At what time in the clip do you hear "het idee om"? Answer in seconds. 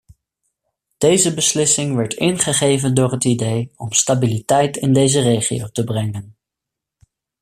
3.11-3.91